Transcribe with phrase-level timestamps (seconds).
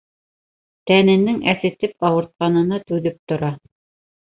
[0.91, 3.55] Тәненең әсетеп ауыртҡанына түҙеп тора.